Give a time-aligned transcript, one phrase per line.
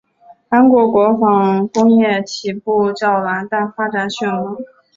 [0.49, 4.57] 韩国国防工业起步较晚但发展迅猛。